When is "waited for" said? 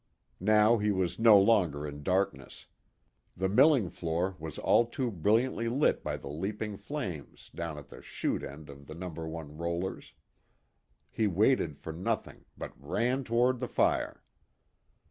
11.27-11.93